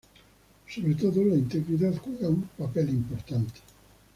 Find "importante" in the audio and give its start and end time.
2.89-3.59